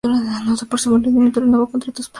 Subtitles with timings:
[0.69, 2.09] Por su buen rendimiento renovó su contrato por dos años más.